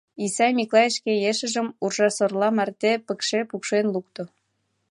Исай 0.25 0.51
Миклай 0.57 0.89
шке 0.97 1.13
ешыжым 1.31 1.67
уржа-сорла 1.83 2.49
марте 2.57 2.91
пыкше 3.07 3.39
пукшен 3.49 3.85
лукто. 3.93 4.23